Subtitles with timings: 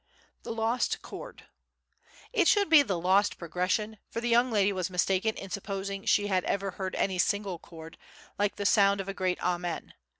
[0.41, 1.45] "The Lost Chord"
[2.33, 6.25] It should be "The Lost Progression," for the young lady was mistaken in supposing she
[6.25, 7.99] had ever heard any single chord
[8.39, 9.93] "like the sound of a great Amen."